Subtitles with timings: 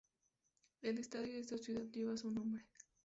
[0.81, 2.65] El estadio de esta ciudad lleva su nombre.